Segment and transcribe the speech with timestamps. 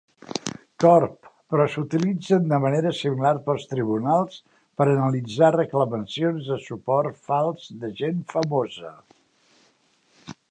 [0.83, 4.39] Corp., però s'utilitzen de manera similar pels tribunals
[4.81, 8.95] per analitzar reclamacions de suport fals de gent famosa.